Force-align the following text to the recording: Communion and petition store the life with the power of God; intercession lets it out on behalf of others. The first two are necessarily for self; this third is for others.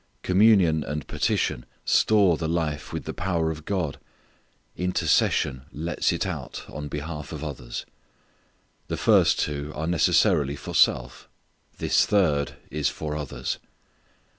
Communion 0.23 0.83
and 0.83 1.05
petition 1.07 1.63
store 1.85 2.35
the 2.35 2.47
life 2.47 2.91
with 2.91 3.03
the 3.03 3.13
power 3.13 3.51
of 3.51 3.65
God; 3.65 3.99
intercession 4.75 5.65
lets 5.71 6.11
it 6.11 6.25
out 6.25 6.63
on 6.67 6.87
behalf 6.87 7.31
of 7.31 7.43
others. 7.43 7.85
The 8.87 8.97
first 8.97 9.39
two 9.39 9.71
are 9.75 9.85
necessarily 9.85 10.55
for 10.55 10.73
self; 10.73 11.29
this 11.77 12.07
third 12.07 12.55
is 12.71 12.89
for 12.89 13.15
others. 13.15 13.59